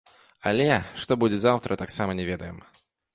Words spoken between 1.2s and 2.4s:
будзе заўтра, таксама не